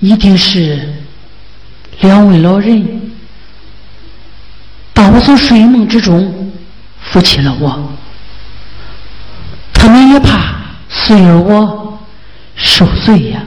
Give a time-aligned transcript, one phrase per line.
[0.00, 0.92] 一定是
[2.00, 3.12] 两位老人
[4.92, 6.52] 把我从睡梦之中
[7.00, 7.92] 扶起了我，
[9.72, 10.56] 他们也怕
[10.88, 11.98] 随儿我
[12.56, 13.42] 受罪呀。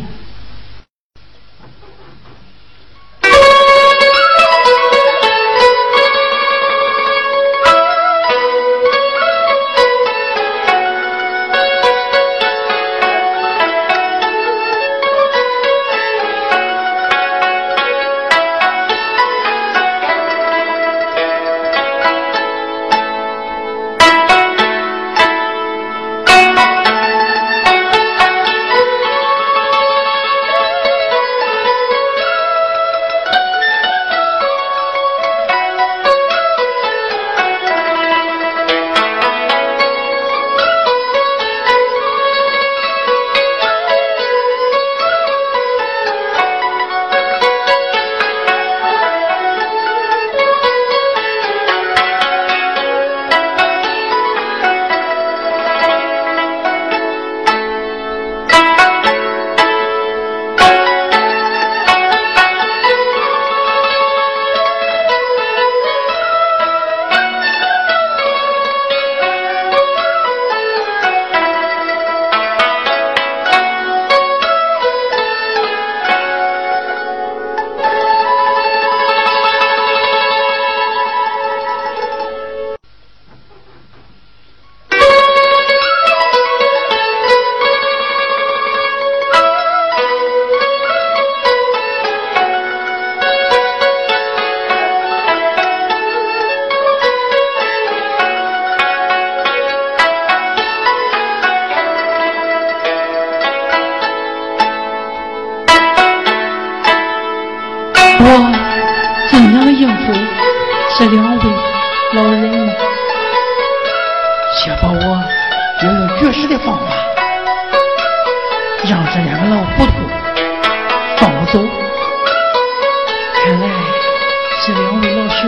[124.65, 125.41] 这两位老朽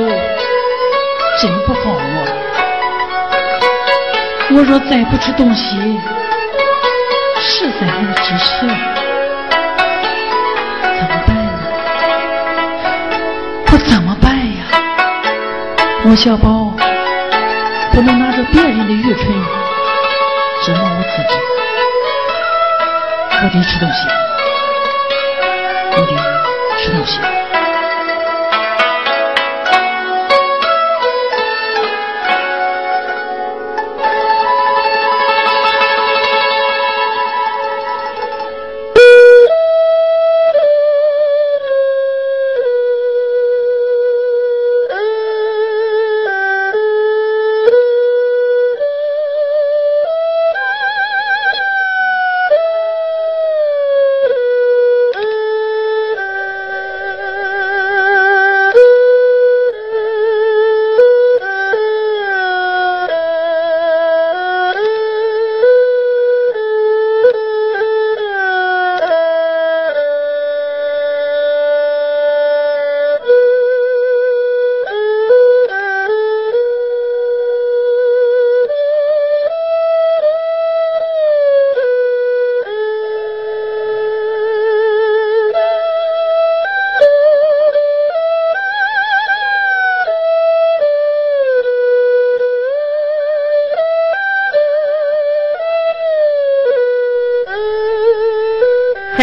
[1.41, 1.99] 真不放我！
[4.51, 5.97] 我若再不吃东西
[7.39, 8.67] 实在很值钱，
[10.99, 11.49] 怎么办呢？
[13.71, 14.65] 我怎么办呀？
[16.03, 16.75] 我小宝
[17.93, 19.25] 不能拿着别人的愚蠢
[20.61, 21.39] 折磨我自己，
[23.41, 24.09] 我得吃东西，
[25.91, 26.11] 我得
[26.77, 27.21] 吃东西。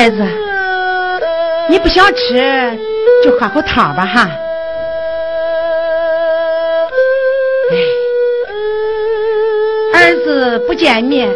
[0.02, 0.16] 孩子，
[1.68, 2.76] 你不想吃
[3.22, 4.28] 就喝口汤吧哈。
[9.94, 11.30] 儿子不见面，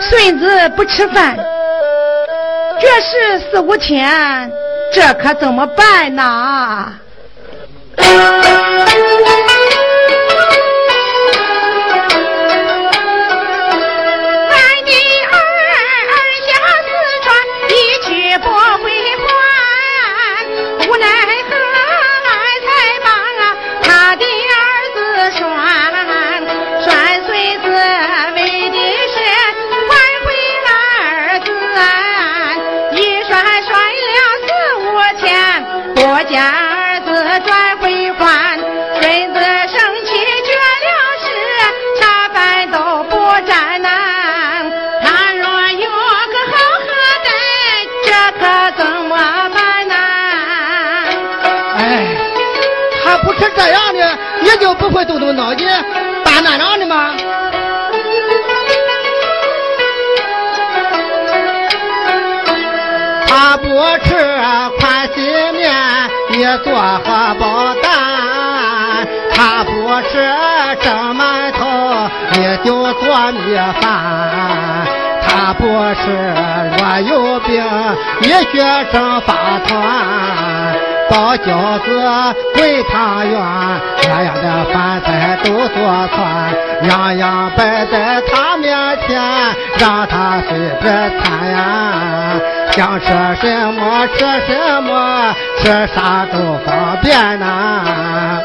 [0.00, 1.36] 孙子不吃饭，
[2.80, 4.50] 这事四五天，
[4.90, 6.94] 这可怎么办呢？
[25.30, 25.42] 栓
[26.80, 26.88] 栓
[27.26, 27.68] 孙子
[28.34, 28.38] 为
[28.70, 28.76] 的
[29.12, 29.16] 是
[29.88, 29.92] 挽
[30.24, 30.26] 回
[30.64, 31.46] 儿子
[32.96, 33.30] 一栓
[33.62, 33.70] 栓
[34.06, 34.48] 了四
[34.78, 34.86] 五
[35.18, 35.26] 天
[35.94, 37.06] 不见儿子
[37.44, 38.58] 转回还
[39.00, 39.38] 孙子
[39.68, 39.76] 生
[40.06, 40.08] 气
[40.46, 40.50] 绝
[40.86, 40.90] 了
[41.20, 41.26] 事
[42.00, 42.02] 啥
[42.32, 43.12] 饭都不
[43.46, 43.88] 沾呐
[45.02, 46.88] 他若有个好后
[47.24, 47.28] 代
[48.06, 48.08] 这
[48.40, 48.42] 可
[48.78, 49.14] 怎么
[49.50, 49.94] 办呐
[51.76, 52.16] 哎
[53.04, 54.27] 他不是这样的。
[54.40, 55.66] 你就不会动动脑筋
[56.24, 57.14] 办那样的吗？
[63.26, 63.66] 他不
[64.04, 64.14] 吃
[64.78, 65.24] 宽心
[65.54, 65.72] 面，
[66.30, 67.86] 你做荷包蛋；
[69.34, 69.70] 他不
[70.08, 70.12] 吃
[70.82, 73.84] 蒸馒头，你就做米饭；
[75.22, 75.62] 他不
[75.94, 76.04] 吃
[76.78, 77.64] 若有病，
[78.20, 79.78] 你学蒸发团。
[81.10, 83.40] 包饺子、滚汤圆，
[84.08, 88.76] 样样的饭菜都做串，样样摆在他面
[89.06, 89.20] 前，
[89.78, 92.40] 让他随便餐呀。
[92.72, 93.06] 想吃
[93.40, 95.64] 什么吃什么，吃
[95.94, 98.40] 啥都方便呐。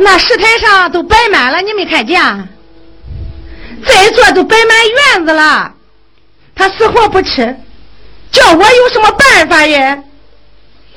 [0.00, 2.20] 那石台上都摆满了，你没看见？
[3.86, 4.76] 在座都摆满
[5.16, 5.72] 院子了，
[6.54, 7.54] 他死活不吃，
[8.32, 10.02] 叫我有什么办法耶？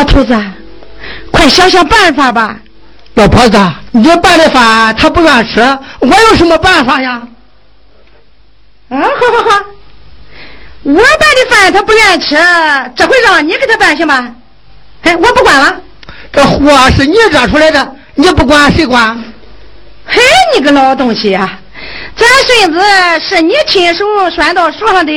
[0.00, 0.34] 老头子，
[1.30, 2.56] 快想想办法吧！
[3.16, 3.58] 老婆子，
[3.90, 5.60] 你拌的饭他不愿吃，
[5.98, 7.20] 我有什么办法呀？
[8.88, 9.02] 啊，好
[9.36, 9.64] 好好，
[10.84, 12.34] 我拌的饭他不愿吃，
[12.96, 14.34] 这回让你给他拌行吗？
[15.02, 15.78] 哎，我不管了。
[16.32, 19.22] 这祸是你惹出来的，你不管谁管？
[20.06, 20.18] 嘿，
[20.56, 21.58] 你个老东西呀！
[22.16, 22.80] 咱孙子
[23.20, 25.12] 是你亲手拴到树上的，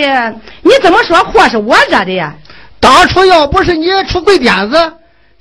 [0.61, 2.33] 你怎么说祸是我惹的呀？
[2.83, 4.93] 当初要不是你出鬼点子，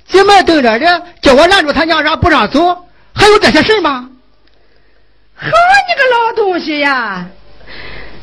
[0.09, 4.07] 进门等着的，叫我拦住他娘让不让走，还有这些事吗？
[5.35, 7.25] 好你个老东西呀！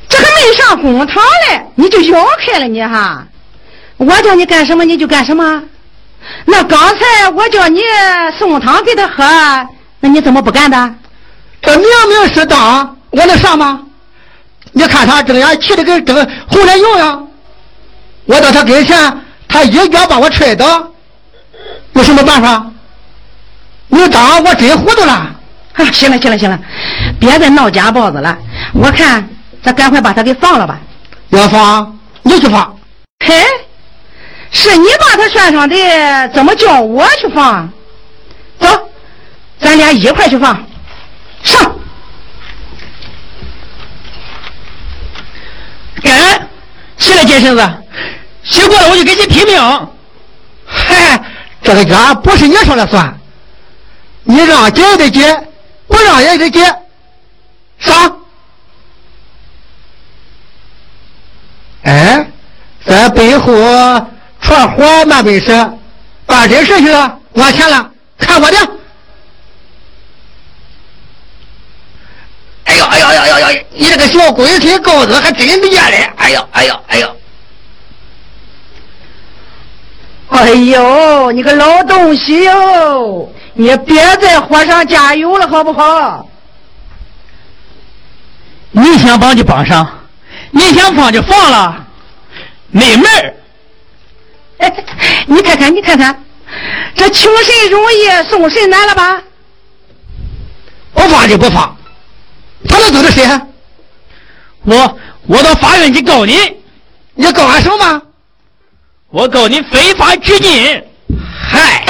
[0.09, 3.27] 这还没上公堂嘞，你就要开了你哈！
[3.99, 5.63] 我叫你干什么你就干什么。
[6.47, 7.83] 那刚才我叫你
[8.39, 9.23] 送汤给他喝，
[10.01, 10.95] 那你怎么不干的？
[11.61, 13.83] 这明明是当，我能上吗？
[14.73, 16.17] 你看他睁眼气的跟睁
[16.49, 17.27] 红脸牛样。
[18.31, 18.97] 我到他跟前，
[19.49, 20.89] 他一脚把我踹倒，
[21.95, 22.65] 有什么办法？
[23.89, 25.13] 你当我真糊涂了？
[25.73, 26.57] 啊，行了行了行了，
[27.19, 28.39] 别再闹家暴子了。
[28.73, 29.29] 我看
[29.65, 30.79] 咱赶快把他给放了吧。
[31.31, 32.77] 要放你去放。
[33.27, 33.35] 嘿，
[34.53, 37.69] 是你把他拴上的，怎么叫我去放？
[38.61, 38.69] 走，
[39.59, 40.57] 咱俩一块去放。
[41.43, 41.75] 上。
[46.01, 46.49] 干，
[46.97, 47.69] 起来，接身子。
[48.43, 49.89] 洗过了我就给你拼命，
[50.67, 51.23] 嗨，
[51.63, 53.19] 这个家不是你说了算，
[54.25, 55.49] 你让接也得接，
[55.87, 56.75] 不让也得接，
[57.79, 58.17] 上。
[61.83, 62.27] 哎，
[62.85, 63.53] 在背后
[64.41, 65.71] 传话慢本事，
[66.27, 68.57] 办真事去了，往前了，看我的。
[72.65, 76.13] 哎呦哎呦哎呦哎呦，你这个小龟孙羔子还真厉害！
[76.17, 77.17] 哎呦哎呦哎呦。
[80.31, 83.29] 哎呦，你个老东西哟！
[83.55, 86.27] 你别在火上加油了，好不好？
[88.71, 89.87] 你想帮就帮上，
[90.53, 91.87] 你想放就放了，
[92.71, 93.35] 没门儿！
[95.27, 96.25] 你看看，你看看，
[96.95, 99.21] 这请神容易送神难了吧？
[100.95, 101.77] 不放就不放，
[102.69, 103.29] 他能走着谁？
[104.63, 106.39] 我我到法院去告你，
[107.15, 108.03] 你告俺什么？
[109.13, 110.85] 我告你非法拘禁！
[111.51, 111.85] 嗨！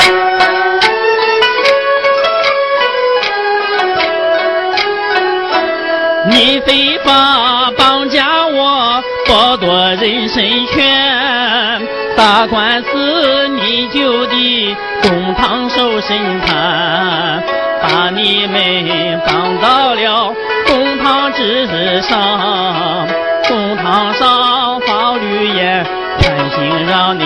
[6.31, 11.87] 你非法绑架我，剥夺人身权，
[12.17, 17.43] 打官司你就得公堂受审判，
[17.83, 20.35] 把你们绑到了
[20.67, 22.70] 公堂之上，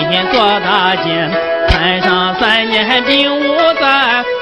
[0.09, 1.29] 刑让你坐大监，
[1.67, 3.85] 判上三年定无罪，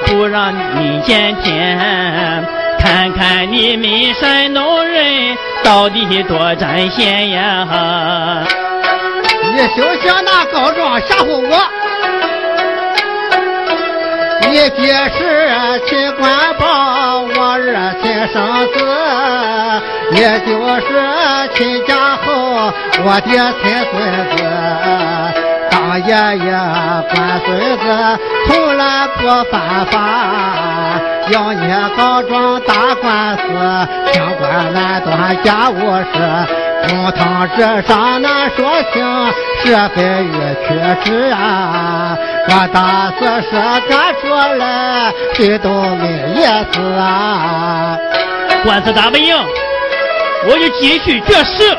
[0.06, 2.44] 不让你见天。
[2.78, 8.44] 看看你们山东人到底多占先呀！
[9.54, 11.58] 你休想拿告状吓唬我！
[14.50, 18.34] 你爹是亲官报，我儿亲生
[18.74, 18.76] 子，
[20.10, 20.86] 你就是
[21.54, 22.70] 亲家后，
[23.04, 23.94] 我爹亲孙
[24.36, 25.43] 子。
[25.74, 26.52] 当爷爷
[27.12, 29.98] 管孙子，从来不犯法，
[31.30, 33.42] 要你告状打官司，
[34.12, 36.14] 清官难断家务事。
[36.86, 39.04] 公堂之上难说清，
[39.64, 42.16] 是非与曲直啊！
[42.46, 43.50] 我大事是
[43.88, 44.28] 干出
[44.58, 47.98] 来，谁都没意思啊！
[48.64, 49.34] 官司打不赢，
[50.46, 51.76] 我就继续绝食。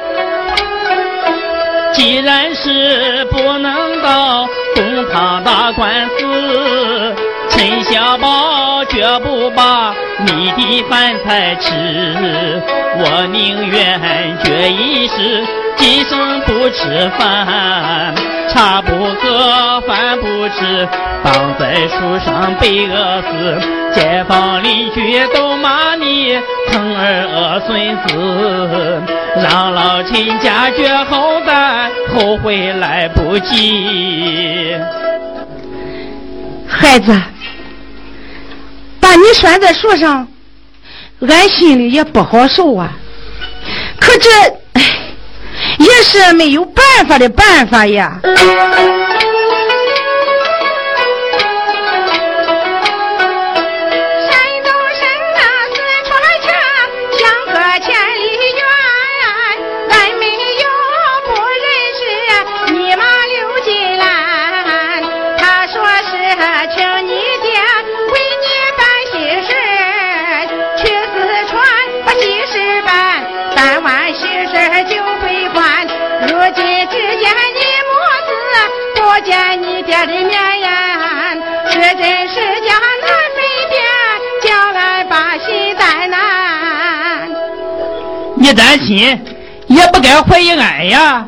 [1.95, 7.15] 既然是不能到公堂打官司，
[7.49, 11.71] 陈小宝绝不把你的饭菜吃。
[12.97, 15.45] 我宁愿绝一世，
[15.85, 18.11] 一生不吃饭，
[18.49, 20.89] 茶不喝，饭不吃，
[21.23, 23.61] 躺在树上被饿死。
[23.93, 28.99] 街坊邻居都骂你疼儿饿孙子，
[29.43, 34.75] 让老亲家绝后代，后悔来不及。
[36.67, 37.13] 孩子，
[38.99, 40.27] 把你拴在树上，
[41.27, 42.91] 俺心里也不好受啊。
[43.99, 44.29] 可这，
[44.73, 44.83] 哎，
[45.79, 48.19] 也是没有办法的办法呀。
[88.45, 88.97] 你担心
[89.67, 91.25] 也不该怀疑俺呀。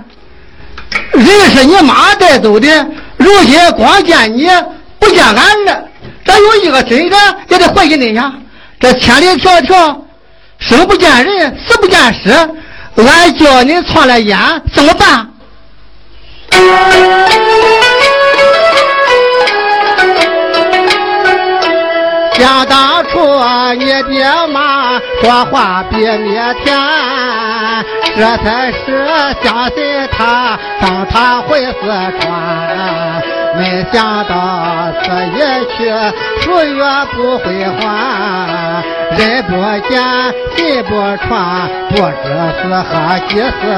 [1.14, 4.48] 人是你妈带走的，如今光见你
[5.00, 5.36] 不见俺
[5.68, 5.84] 儿，
[6.24, 7.18] 这有一个真的
[7.50, 8.32] 也得怀疑恁呀。
[8.80, 9.98] 这千里迢迢，
[10.60, 12.30] 生不见人，死不见尸，
[12.98, 14.38] 俺叫你错了眼，
[14.72, 15.28] 怎么办？
[22.38, 23.20] 想当初
[23.80, 26.78] 你爹妈说话比你甜，
[28.16, 29.08] 这才是
[29.42, 31.74] 相信他，放他回四
[32.20, 32.24] 川。
[33.58, 34.34] 没想到
[35.02, 35.40] 此一
[35.76, 35.90] 去，
[36.42, 36.84] 数月
[37.16, 37.46] 不回
[37.80, 38.84] 还，
[39.18, 39.52] 人不
[39.90, 40.00] 见
[40.56, 40.90] 心不
[41.26, 42.28] 传，不知
[42.62, 43.42] 是何其事
[43.74, 43.76] 啊！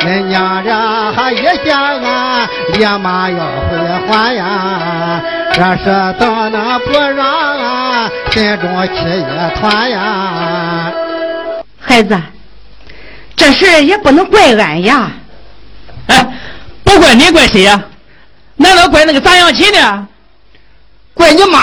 [0.00, 3.38] 恁娘俩还一想俺，立马要
[3.68, 3.76] 回
[4.08, 5.22] 还呀！
[5.52, 5.84] 这是
[6.18, 7.26] 怎能不让
[7.58, 10.92] 俺心中气一团呀？
[11.78, 12.18] 孩子，
[13.36, 15.10] 这事也不能怪俺呀。
[16.06, 16.26] 哎，
[16.82, 17.82] 不怪你，怪谁呀？
[18.56, 20.06] 难道怪那个杂洋亲的？
[21.12, 21.60] 怪你妈！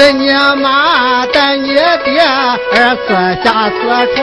[0.00, 2.22] 是你妈带你爹
[2.72, 3.08] 儿子
[3.44, 3.76] 下四
[4.16, 4.18] 川，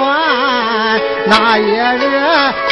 [1.27, 2.03] 那一日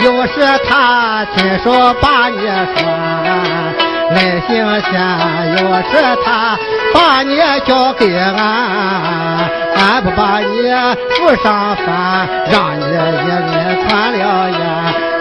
[0.03, 0.33] 又是
[0.67, 3.84] 他亲手把你拴。
[4.11, 4.93] 来行前
[5.57, 5.91] 要是
[6.23, 6.57] 他
[6.93, 8.37] 把你交给俺，
[9.75, 10.71] 俺不把你
[11.09, 14.59] 扶上山，让你一人传了言。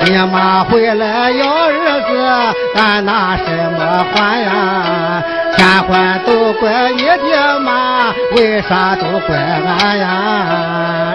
[0.05, 1.73] 你妈回来要儿
[2.07, 5.25] 子，俺拿什么还呀？
[5.57, 11.15] 天还都怪你爹妈，为啥都怪俺呀？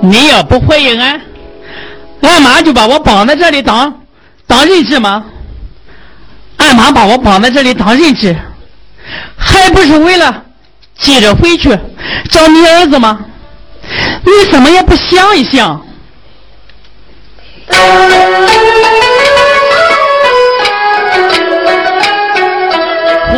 [0.00, 1.20] 你要不怀疑俺，
[2.22, 3.92] 俺妈就把我绑在这里当
[4.46, 5.22] 当人质吗？
[6.76, 8.36] 妈把我绑在这里当人质，
[9.36, 10.42] 还不是为了
[10.98, 11.70] 接着回去
[12.30, 13.18] 找你儿子吗？
[14.22, 15.80] 你怎么也不想一想？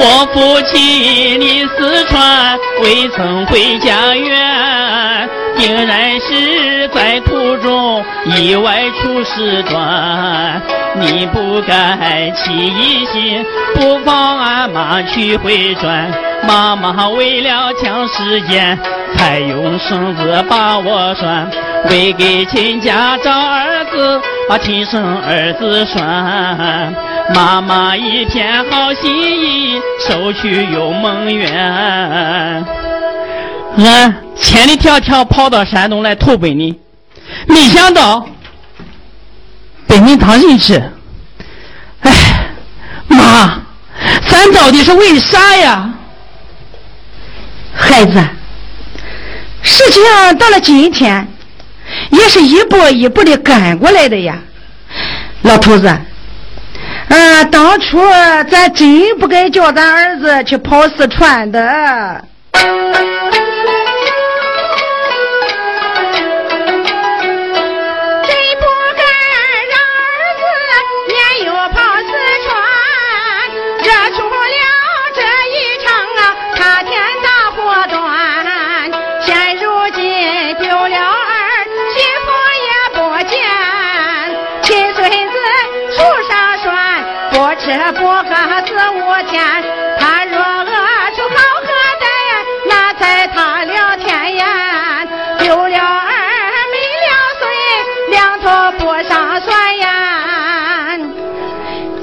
[0.01, 7.21] 我父亲离四川，未曾回家园，定然是在
[8.39, 10.63] 途中意外出事端。
[11.01, 16.11] 你不该起疑心，不妨俺妈去回转。
[16.47, 18.79] 妈妈为了抢时间，
[19.17, 21.51] 才用绳子把我拴，
[21.91, 26.95] 为给亲家找儿子，把亲生儿子拴。
[27.35, 32.65] 妈妈一片好心意，收取又蒙冤。
[33.79, 36.75] 俺千里迢迢跑到山东来投奔你，
[37.47, 38.29] 没想到。
[39.87, 40.83] 被你当人质。
[42.03, 42.11] 哎，
[43.09, 43.63] 妈，
[44.29, 45.91] 咱到底是为啥呀？
[47.75, 48.23] 孩子，
[49.63, 50.03] 事情
[50.39, 51.27] 到了今天，
[52.11, 54.37] 也是一步一步的赶过来的呀。
[55.43, 55.97] 老头子，
[57.09, 57.99] 嗯，当初
[58.51, 62.25] 咱真不该叫咱儿子去跑四川的。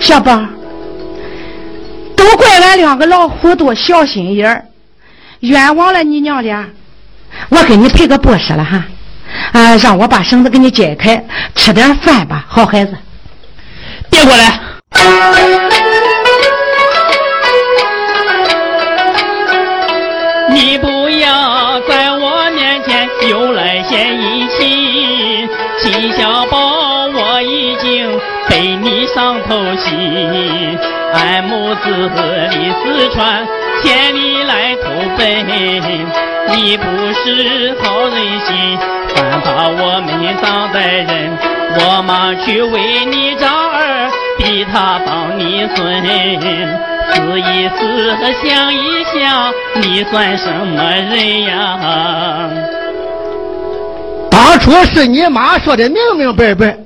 [0.06, 0.40] 小宝，
[2.16, 4.64] 都怪俺两个老糊涂、小心眼儿，
[5.40, 6.64] 冤枉了你娘俩。
[7.50, 8.86] 我给你赔个不是了哈，
[9.54, 12.96] 啊，让我把绳子给你解开，吃点饭吧，好孩子。
[14.12, 14.60] 别过来！
[29.78, 30.78] 心，
[31.14, 32.10] 俺母子
[32.52, 33.46] 离四川，
[33.82, 35.26] 千里来投奔。
[36.48, 38.16] 你不是好人
[38.46, 38.78] 心，
[39.16, 41.38] 反把我们当代人。
[41.78, 46.02] 我忙去为你找儿，逼他帮你孙。
[47.18, 52.50] 思一思，想一想，你算什么人呀？
[54.30, 56.78] 当初是你妈说的明明白白。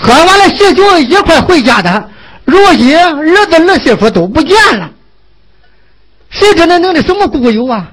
[0.00, 2.08] 喝完了喜酒一块回家的，
[2.44, 4.88] 如今儿子儿媳妇都不见了，
[6.30, 7.88] 谁知道弄的什么故友啊？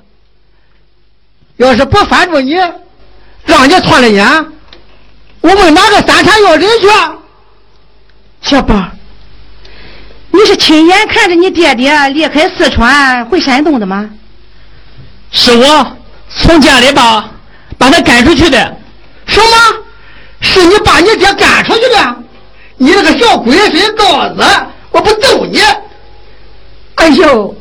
[1.58, 2.54] 要是不翻着你，
[3.46, 4.46] 让你窜了烟，
[5.42, 6.88] 我们哪个三天要人去？
[8.42, 8.76] 小宝，
[10.30, 14.08] 你是亲眼看着你爹爹离开四川回山东的吗？
[15.32, 15.98] 是我
[16.30, 17.28] 从家里把
[17.80, 18.78] 把他赶出去的。
[19.26, 19.85] 什么？
[20.56, 22.16] 是你把你爹赶出去的，
[22.78, 24.44] 你这个小龟孙羔子，
[24.92, 25.60] 我不揍你！
[26.96, 27.54] 哎呦，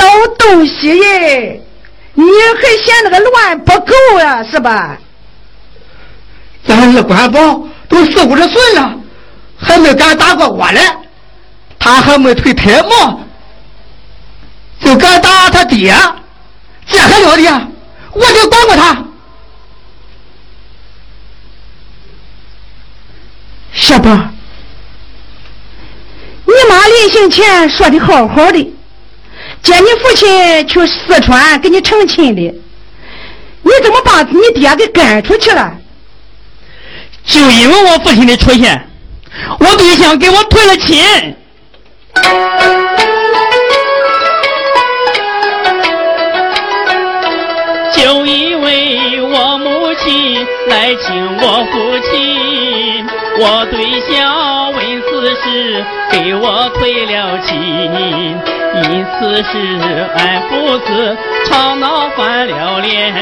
[0.00, 1.62] 老东西耶，
[2.14, 4.98] 你还嫌那个乱不够呀，是吧？
[6.66, 8.92] 咱二官宝都四五十岁了，
[9.56, 10.80] 还没敢打过我嘞，
[11.78, 13.20] 他还没退胎毛，
[14.80, 15.94] 就敢打他爹，
[16.88, 17.68] 这还了得？
[18.14, 19.04] 我得管管他。
[23.74, 24.08] 小宝，
[26.46, 28.72] 你妈临行前说的好好的，
[29.62, 32.40] 接你父亲去四川给你成亲的，
[33.62, 35.74] 你怎么把你爹给赶出去了？
[37.26, 38.88] 就因为我父亲的出现，
[39.58, 41.36] 我对象给我退了亲。
[47.92, 52.33] 就因为我母亲来请我父亲。
[53.46, 57.60] 我对象为此事给我退了亲，
[58.82, 59.52] 因此事
[60.16, 63.12] 俺父子吵闹翻了脸。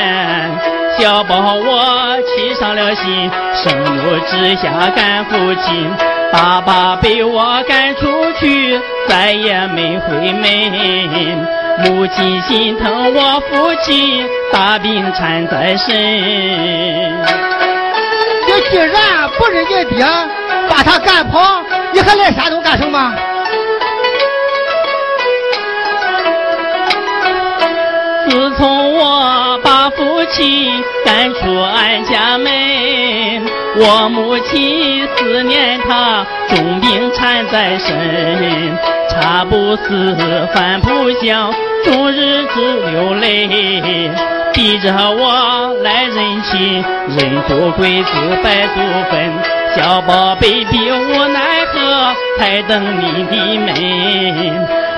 [0.96, 5.90] 小宝我气上了心，盛怒之下赶父亲，
[6.32, 8.06] 爸爸被我赶出
[8.38, 10.42] 去，再也没回门。
[11.84, 17.41] 母亲心疼我父亲，大病缠在身。
[18.72, 18.88] 既然
[19.36, 20.02] 不是你爹
[20.66, 23.14] 把他赶跑，你还来山东干什么？
[28.30, 32.50] 自从我把父亲赶出俺家门，
[33.76, 38.78] 我母亲思念他，重病缠在身，
[39.10, 41.52] 茶不思饭不想，
[41.84, 44.10] 终日只流泪。
[44.52, 48.74] 逼着我来认亲，认祖归祖拜祖
[49.10, 49.32] 坟，
[49.74, 53.72] 小宝贝逼无奈何，才等你的门。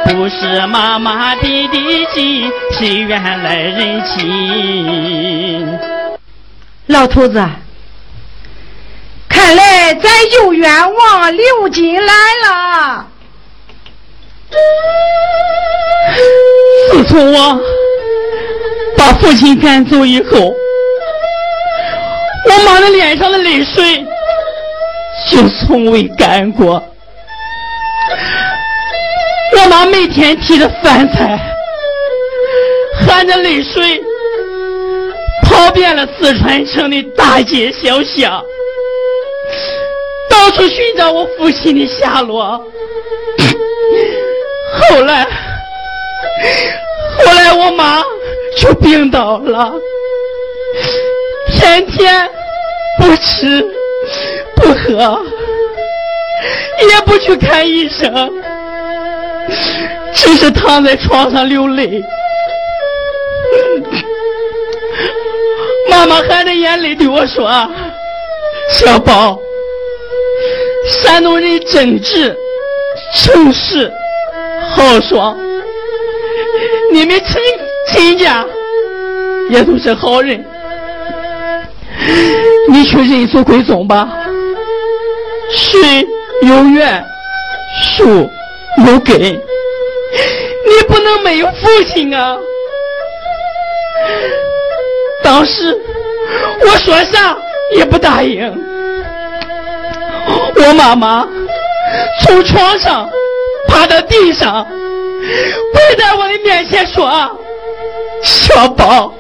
[0.07, 5.79] 不是妈妈弟弟急，谁愿来认亲？
[6.89, 7.41] 老头子，
[9.29, 12.09] 看来咱有冤枉刘金兰
[12.43, 13.07] 了。
[16.93, 17.61] 自从我。
[18.97, 20.55] 把父亲赶走以后，
[22.49, 24.03] 我妈的脸上的泪水
[25.31, 26.83] 就从未干过。
[29.57, 31.39] 我妈每天提着饭菜，
[33.07, 34.01] 含着泪水，
[35.43, 38.43] 跑遍了四川城的大街小巷，
[40.31, 42.59] 到处寻找我父亲的下落。
[44.91, 45.27] 后来，
[47.19, 48.03] 后来我妈
[48.59, 49.73] 就病倒了，
[51.53, 52.29] 天天
[53.01, 53.65] 不吃
[54.57, 55.25] 不喝，
[56.89, 58.31] 也不去看医生，
[60.15, 62.03] 只是躺在床上流泪。
[65.89, 67.49] 妈妈含着眼泪对我说
[68.71, 69.39] ：“小宝，
[70.89, 72.37] 山东人正直、
[73.15, 73.91] 诚实。”
[74.75, 75.39] 豪爽，
[76.93, 77.41] 你们亲
[77.93, 78.45] 亲家
[79.51, 80.45] 也都是好人，
[82.71, 84.09] 你去认祖归宗吧。
[85.51, 86.07] 水
[86.43, 87.05] 有源，
[87.83, 88.31] 树
[88.87, 89.41] 有根，你
[90.89, 92.37] 不能没有父亲啊！
[95.23, 95.77] 当时
[96.61, 97.37] 我说啥
[97.77, 98.53] 也不答应，
[100.57, 101.27] 我妈妈
[102.23, 103.09] 从床上。
[103.67, 104.65] 趴到地上，
[105.73, 107.11] 跪在我的面前说
[108.23, 109.11] ：“小宝，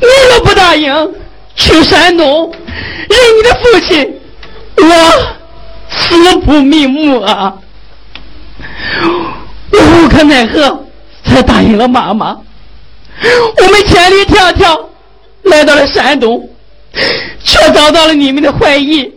[0.00, 1.14] 你若不答应
[1.54, 2.52] 去山东
[3.08, 4.20] 认你的父亲，
[4.76, 4.92] 我
[5.88, 7.56] 死不瞑目啊！”
[9.72, 10.84] 我无可奈何，
[11.24, 12.36] 才答应了妈妈。
[13.56, 14.84] 我们千里迢迢
[15.42, 16.50] 来到了山东，
[17.44, 19.14] 却遭到了你们的怀疑。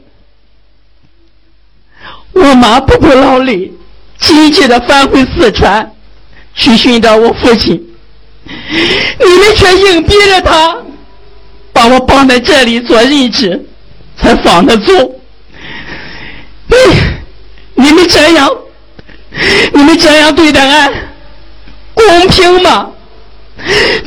[2.34, 3.73] 我妈不顾劳累，
[4.24, 5.92] 急切的返回四川，
[6.56, 7.72] 去寻找我父亲。
[8.46, 10.78] 你们却硬逼着他，
[11.74, 13.66] 把我绑在这里做人质，
[14.18, 14.94] 才放他走。
[16.68, 16.76] 你，
[17.76, 18.50] 你们这样，
[19.74, 20.94] 你们这样对待俺，
[21.94, 22.90] 公平吗？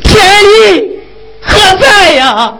[0.03, 0.15] 天
[0.73, 0.99] 理
[1.41, 2.53] 何在呀？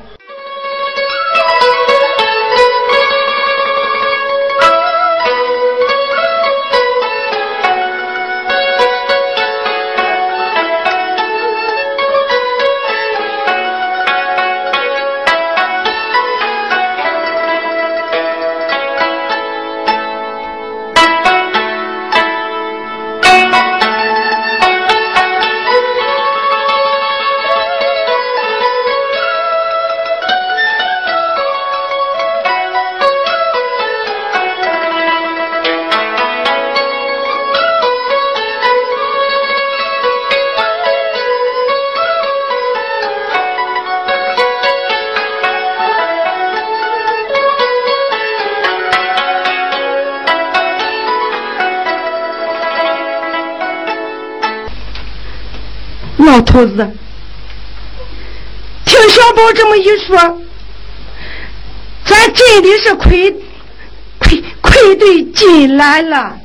[56.58, 56.90] 老头子，
[58.84, 60.18] 听小宝这么一说，
[62.04, 63.32] 咱真的是愧
[64.18, 66.36] 愧愧对金兰了。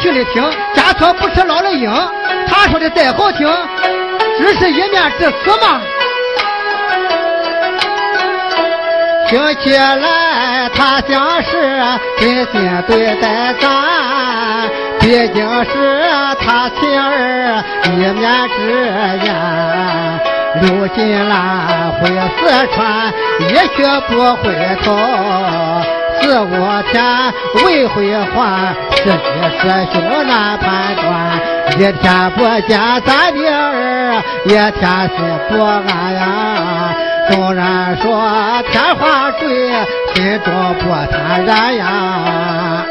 [0.00, 0.42] 说听的听，
[0.74, 1.90] 家错不是老的硬。
[2.46, 3.46] 他说的再好听，
[4.38, 5.80] 只是一面之词嘛。
[9.28, 11.82] 听起来他像是
[12.18, 16.02] 真心对待咱，毕竟是
[16.40, 18.58] 他亲儿一面之
[19.24, 19.28] 言。
[20.62, 22.08] 刘金兰回
[22.38, 24.44] 四川，一去不回
[24.82, 25.99] 头。
[26.22, 26.48] 四五
[26.92, 27.32] 天
[27.64, 31.04] 未回还，是你师兄难判断。
[31.72, 35.16] 一天不见咱的儿，一天心
[35.48, 36.94] 不安呀。
[37.30, 39.72] 纵然说天花坠，
[40.14, 42.84] 心中不坦然呀。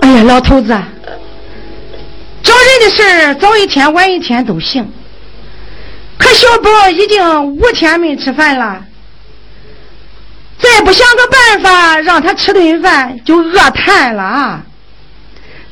[0.00, 0.76] 哎呀，老头子，
[2.42, 4.92] 找人的事早一天晚一天都行。
[6.18, 8.84] 可小宝已经五天没吃饭了。
[10.60, 14.62] 再不想个办法让他吃顿饭，就饿瘫了！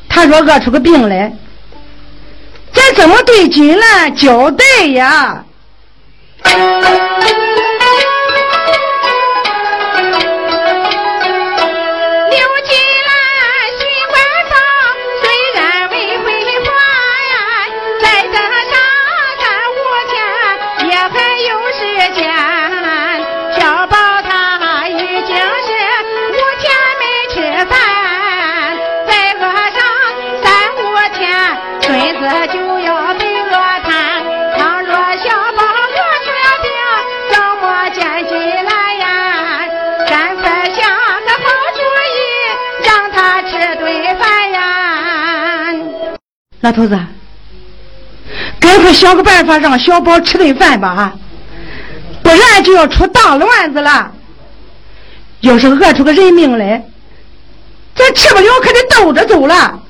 [0.09, 1.31] 他若饿出个病来，
[2.73, 5.45] 咱怎么对金兰交代呀？
[46.61, 46.99] 老头子，
[48.59, 51.13] 赶快想个办法让小宝吃顿饭吧，啊
[52.23, 54.13] 不然就要出大乱子了。
[55.41, 56.85] 要是饿出个人命来，
[57.95, 59.81] 咱吃不了可得兜着走了。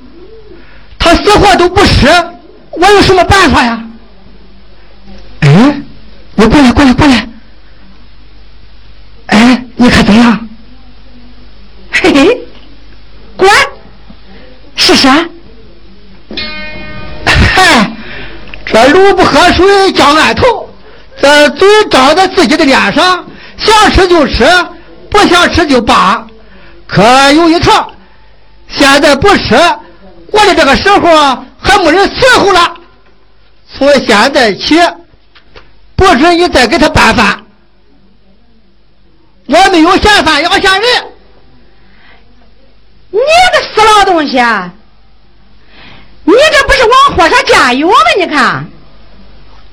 [0.98, 2.06] 他死活都不吃，
[2.70, 3.82] 我有什么办法呀？
[5.40, 5.80] 哎，
[6.34, 7.28] 你过来，过来，过来。
[9.26, 10.47] 哎，你看怎样？
[19.66, 20.68] 水叫俺头，
[21.20, 24.44] 这嘴长在自己的脸上，想吃就吃，
[25.10, 26.24] 不想吃就罢。
[26.86, 27.92] 可有一条，
[28.68, 29.56] 现在不吃，
[30.30, 30.98] 过了这个时候
[31.60, 32.74] 还没人伺候了。
[33.76, 34.80] 从现在起，
[35.96, 37.44] 不准你再给他办饭。
[39.46, 40.82] 我没有闲饭养闲人。
[43.10, 44.36] 你个死老东西！
[46.24, 47.94] 你这不是往火上加油吗？
[48.18, 48.66] 你看，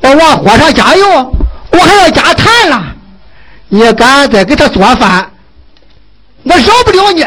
[0.08, 1.36] 我往火上加油，
[1.72, 2.84] 我还要加炭了。
[3.70, 5.32] 你敢再给他做饭，
[6.44, 7.26] 我饶不了你。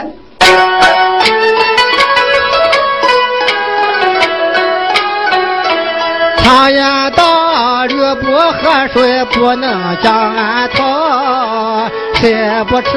[6.44, 11.90] 常言道，驴不喝水不能将俺头。
[12.14, 12.90] 谁不吃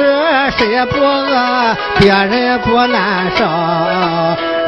[0.56, 3.44] 谁不饿，别人不难受。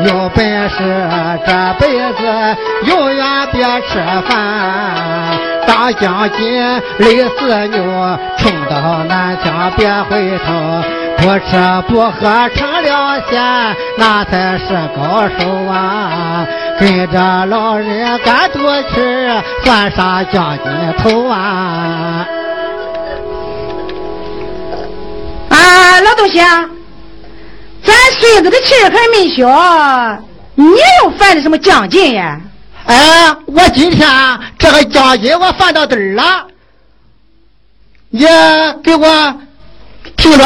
[0.00, 1.09] 有本事
[1.46, 5.38] 这辈子永远别吃饭。
[5.66, 10.52] 当将军累死牛，冲到南墙别回头。
[11.16, 11.57] 不吃
[11.88, 13.40] 不喝成了仙，
[13.96, 16.44] 那才是高手啊！
[16.78, 19.33] 跟着老人干多吃，
[19.64, 20.64] 算啥将军
[20.98, 22.26] 头啊？
[25.48, 26.68] 啊，老东西啊，
[27.85, 30.18] 咱孙子的气还没消，
[30.55, 32.40] 你又犯的什么将劲呀？
[32.87, 34.09] 哎，我今天
[34.59, 36.47] 这个将劲我犯到底了，
[38.11, 38.27] 你
[38.83, 39.35] 给我
[40.16, 40.44] 听着。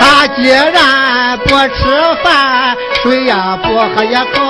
[0.00, 4.40] 他既然不吃饭，水也不喝一口，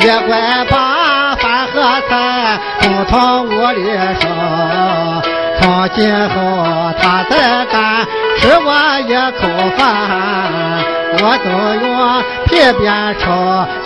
[0.00, 2.58] 也怪把饭和菜
[3.02, 3.84] 共同屋里
[4.20, 4.28] 烧。
[5.60, 8.06] 从今后他再敢
[8.38, 9.82] 吃我一口饭，
[11.18, 11.46] 我都
[11.84, 13.24] 用皮鞭抽，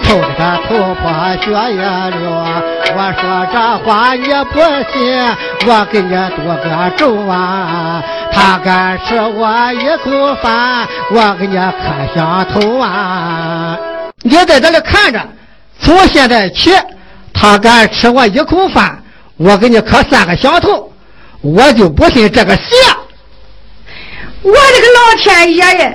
[0.02, 1.02] 抽的他头破
[1.42, 2.20] 血也流。
[2.94, 4.61] 我说这话你不
[4.92, 4.96] 信，
[5.66, 8.02] 我给你做个咒啊！
[8.33, 13.76] 他敢吃我一口饭，我给你磕响头啊！
[14.22, 15.20] 你在这里看着，
[15.81, 16.72] 从现在起，
[17.35, 18.98] 他敢吃我一口饭，
[19.37, 20.92] 我给你磕三个响头。
[21.42, 22.62] 我就不信这个邪！
[24.42, 25.92] 我的个老天爷呀！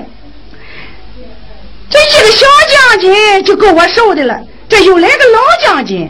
[1.90, 6.10] 这一个小将军就够我受的了，这又来个老将军，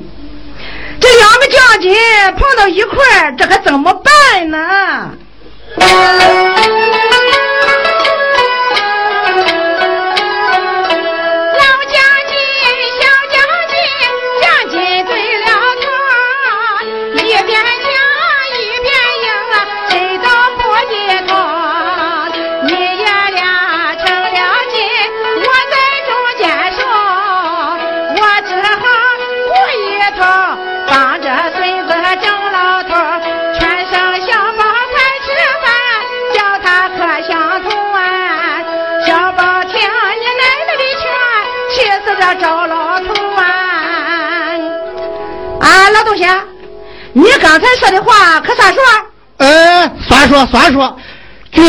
[1.00, 1.96] 这两个将军
[2.38, 5.12] 碰到一块，这可怎么办呢？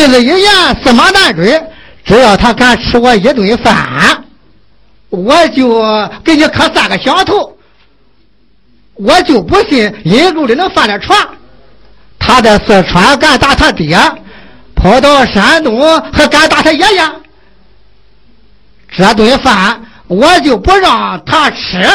[0.02, 1.62] 君子一言，驷马难追。
[2.04, 4.24] 只要他敢吃我一顿饭，
[5.10, 5.80] 我就
[6.24, 7.56] 给你磕三个响头。
[8.94, 11.16] 我就不信阴沟里能翻了船。
[12.18, 13.96] 他在四川敢打他爹，
[14.74, 17.12] 跑到山东还敢打他爷爷。
[18.90, 21.88] 这顿饭我就不让他吃，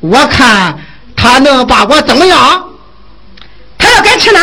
[0.00, 0.76] 我看
[1.14, 2.64] 他能把我怎么样？
[3.78, 4.40] 他要敢吃呢，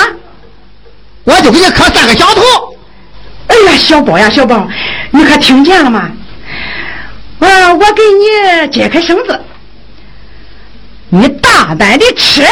[1.25, 2.76] 我就给你磕三个响头。
[3.47, 4.67] 哎呀，小宝呀，小宝，
[5.11, 6.11] 你可听见了吗？
[7.39, 9.39] 啊，我给你解开绳子，
[11.09, 12.43] 你大胆的吃。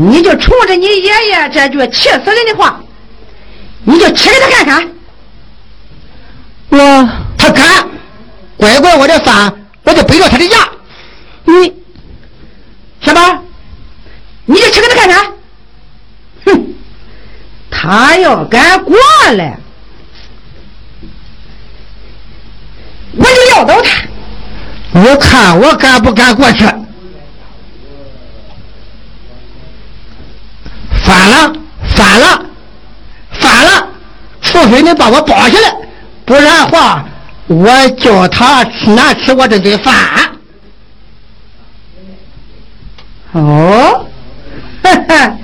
[0.00, 2.80] 你就冲着你爷爷这句气死人的话，
[3.82, 4.88] 你就吃给他看看。
[6.68, 7.88] 我他敢，
[8.56, 10.68] 乖乖我的饭，我就背着他的牙。
[11.46, 11.74] 你，
[13.00, 13.42] 小宝，
[14.46, 15.32] 你就吃给他看看。
[16.46, 16.74] 哼，
[17.68, 18.96] 他要敢过
[19.32, 19.58] 来，
[23.16, 25.00] 我就撂倒他。
[25.00, 26.64] 我看我敢不敢过去。
[31.04, 31.52] 反了，
[31.96, 32.44] 反了，
[33.30, 33.88] 反了！
[34.78, 35.74] 除非你把我绑起来，
[36.24, 37.04] 不然话，
[37.48, 39.92] 我叫他吃难吃我这顿饭。
[43.32, 44.06] 哦，
[44.84, 45.36] 哈哈，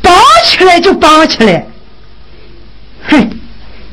[0.00, 1.66] 绑起来就绑起来。
[3.10, 3.30] 哼，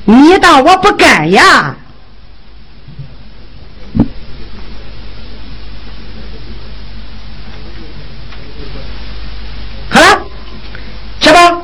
[0.05, 1.75] 你当我不敢呀？
[11.19, 11.57] 吃吧，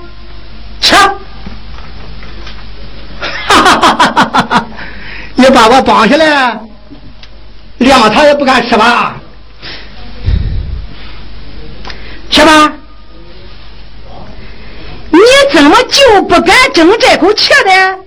[0.80, 0.96] 吃！
[0.96, 1.12] 哈
[3.48, 4.66] 哈哈哈哈哈！
[5.36, 6.58] 你把我绑下来，
[7.80, 9.18] 两他也不敢吃吧？
[12.30, 12.72] 是吧！
[15.12, 15.20] 你
[15.52, 17.98] 怎么就不敢争这口气呢？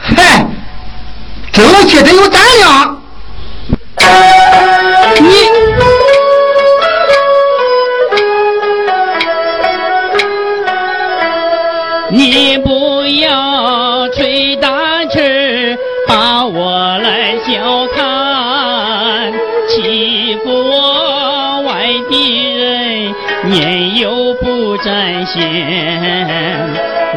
[0.00, 0.46] 嗨，
[1.52, 3.02] 争气得有胆量。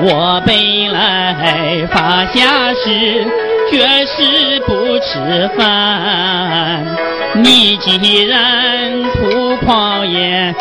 [0.04, 0.54] 我本
[0.91, 3.26] 来发下誓，
[3.69, 6.84] 绝世不吃饭。
[7.36, 10.54] 你既然吐狂言，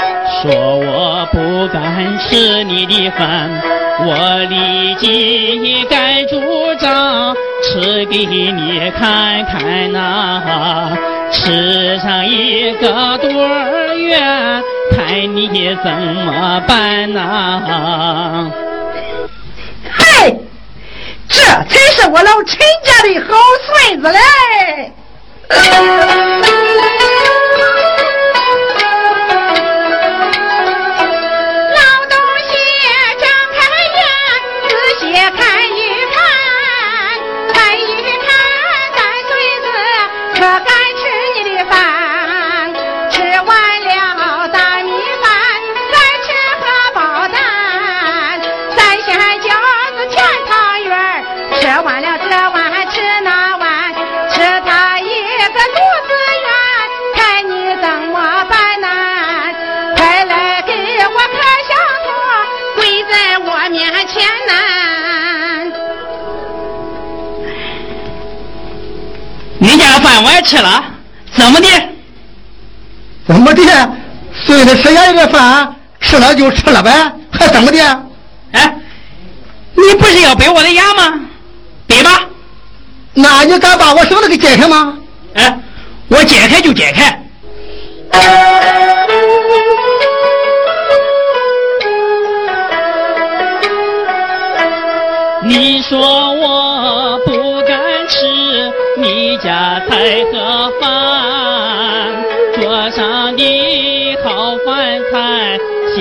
[0.42, 3.50] 说我不敢吃你的饭。
[4.02, 6.40] 我立即改主
[6.78, 10.96] 张，吃给你看看呐，
[11.32, 13.30] 吃上一个多
[13.94, 14.18] 月，
[14.90, 18.50] 看你怎么办呐？
[19.90, 20.34] 嗨，
[21.28, 24.18] 这才是我老陈家的好孙子嘞！
[70.50, 70.82] 吃了，
[71.32, 71.68] 怎么的？
[73.24, 73.62] 怎么的？
[74.44, 76.90] 孙子吃爷爷的饭，吃了就吃了呗，
[77.30, 77.78] 还怎么的？
[78.50, 78.74] 哎，
[79.76, 81.20] 你不是要背我的牙吗？
[81.86, 82.22] 背吧。
[83.14, 84.98] 那你敢把我绳子给解开吗？
[85.34, 85.56] 哎，
[86.08, 87.19] 我解开就解开。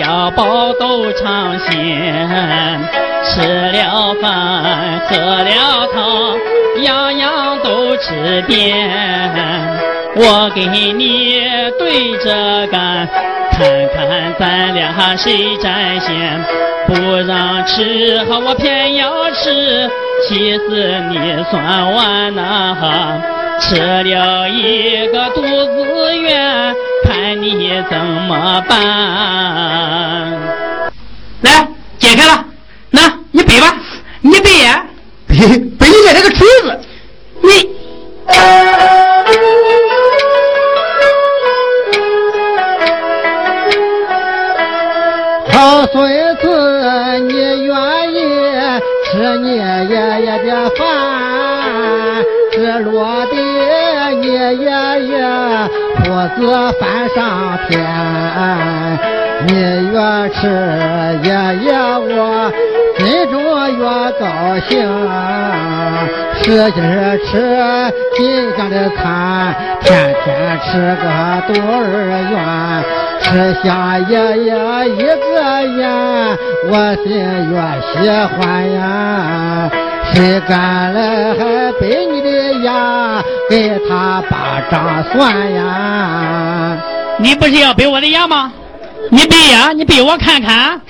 [0.09, 2.27] 小宝都尝鲜，
[3.23, 8.89] 吃了饭，喝了汤，样样都吃遍。
[10.15, 11.43] 我给你
[11.77, 13.07] 对着干，
[13.51, 13.59] 看
[13.93, 16.43] 看咱俩谁占先。
[16.87, 19.87] 不让吃，我偏要吃，
[20.27, 23.21] 气死你算完呐！
[23.59, 28.79] 吃了一个肚子圆，看你怎么办？
[31.41, 32.45] 来，解开了，
[32.89, 33.75] 那你背吧，
[34.21, 34.85] 你背呀，
[35.27, 36.79] 背背你这个锤子，
[37.41, 37.77] 你。
[45.51, 46.18] 好孙
[56.35, 56.39] 子
[56.79, 57.71] 翻上天，
[59.47, 59.51] 你
[59.91, 59.95] 越
[60.29, 60.37] 吃
[61.23, 61.27] 爷
[61.65, 61.67] 爷
[61.97, 62.11] 我
[62.97, 63.01] 心
[63.31, 63.33] 中
[63.77, 63.83] 越
[64.19, 64.23] 高
[64.67, 64.71] 兴，
[66.41, 66.79] 使劲
[67.25, 67.29] 吃
[68.15, 68.17] 紧
[68.57, 70.27] 张的餐，天天
[70.59, 70.67] 吃
[71.01, 71.05] 个
[71.47, 71.77] 肚儿
[72.31, 72.33] 圆。
[73.21, 73.27] 吃
[73.61, 74.49] 下爷爷
[74.95, 75.31] 一个
[75.77, 75.79] 眼，
[76.69, 76.71] 我
[77.03, 77.07] 心
[77.51, 77.53] 越
[77.91, 77.93] 喜
[78.33, 78.37] 欢
[78.71, 78.77] 呀。
[80.11, 80.97] 谁敢来
[81.35, 81.39] 还
[81.79, 82.18] 背你
[82.59, 86.77] 的牙，给他把账算呀？
[87.17, 88.51] 你不是要背我的牙吗？
[89.11, 90.81] 你背呀，你背我看看。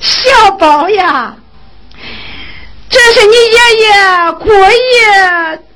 [0.00, 1.34] 小宝呀，
[2.88, 3.92] 这是你爷爷
[4.40, 4.52] 故意。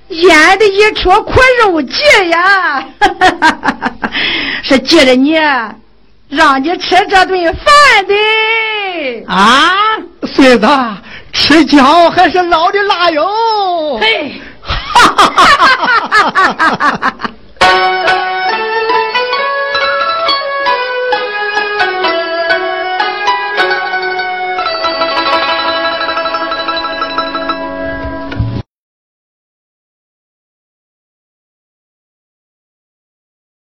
[0.08, 2.84] 演的一出苦肉计呀，
[4.62, 5.38] 是借着你，
[6.28, 7.64] 让你吃这顿饭
[8.06, 8.14] 的
[9.26, 9.72] 啊，
[10.26, 10.68] 孙子，
[11.32, 14.32] 吃姜还是老的辣哟嘿。
[14.60, 17.12] 哈哈哈哈哈哈哈哈哈哈
[18.06, 18.41] 哈